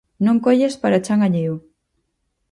[0.25, 1.55] Non collas para chan alleo!